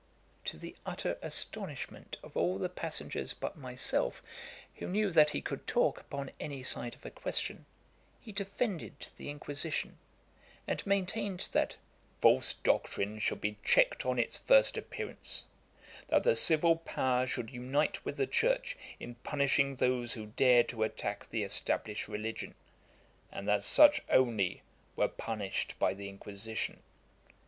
[0.45, 4.23] To the utter astonishment of all the passengers but myself,
[4.77, 7.67] who knew that he could talk upon any side of a question,
[8.19, 9.99] he defended the Inquisition,
[10.67, 11.75] and maintained, that
[12.19, 15.45] 'false doctrine should be checked on its first appearance;
[16.07, 20.81] that the civil power should unite with the church in punishing those who dared to
[20.81, 22.55] attack the established religion,
[23.31, 24.63] and that such only
[24.95, 26.81] were punished by the Inquisition.'